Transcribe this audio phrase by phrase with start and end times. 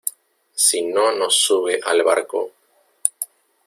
[0.65, 2.53] si no nos sube al barco...